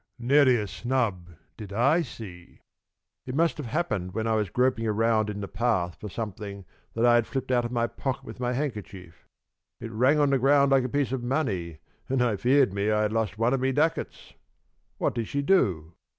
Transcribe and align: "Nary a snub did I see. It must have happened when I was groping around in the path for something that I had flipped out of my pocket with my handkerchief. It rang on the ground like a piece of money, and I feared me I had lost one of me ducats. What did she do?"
"Nary 0.17 0.55
a 0.55 0.65
snub 0.65 1.29
did 1.55 1.71
I 1.71 2.01
see. 2.01 2.59
It 3.27 3.35
must 3.35 3.57
have 3.57 3.67
happened 3.67 4.15
when 4.15 4.25
I 4.25 4.33
was 4.33 4.49
groping 4.49 4.87
around 4.87 5.29
in 5.29 5.41
the 5.41 5.47
path 5.47 5.95
for 5.99 6.09
something 6.09 6.65
that 6.95 7.05
I 7.05 7.13
had 7.13 7.27
flipped 7.27 7.51
out 7.51 7.65
of 7.65 7.71
my 7.71 7.85
pocket 7.85 8.23
with 8.23 8.39
my 8.39 8.53
handkerchief. 8.53 9.27
It 9.79 9.91
rang 9.91 10.17
on 10.17 10.31
the 10.31 10.39
ground 10.39 10.71
like 10.71 10.85
a 10.85 10.89
piece 10.89 11.11
of 11.11 11.21
money, 11.21 11.81
and 12.09 12.23
I 12.23 12.35
feared 12.35 12.73
me 12.73 12.89
I 12.89 13.03
had 13.03 13.13
lost 13.13 13.37
one 13.37 13.53
of 13.53 13.59
me 13.59 13.71
ducats. 13.71 14.33
What 14.97 15.13
did 15.13 15.27
she 15.27 15.43
do?" 15.43 15.93